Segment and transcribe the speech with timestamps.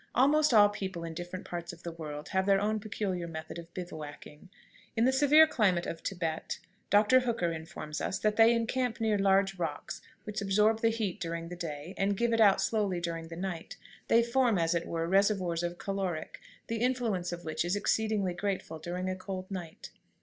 [0.15, 3.71] Almost all people in different parts of the world have their own peculiar methods of
[3.75, 4.49] bivouacking.
[4.97, 6.57] In the severe climate of Thibet,
[6.89, 7.19] Dr.
[7.19, 11.55] Hooker informs us that they encamp near large rocks, which absorb the heat during the
[11.55, 13.77] day, and give it out slowly during the night.
[14.07, 18.79] They form, as it were, reservoirs of caloric, the influence of which is exceedingly grateful
[18.79, 19.91] during a cold night.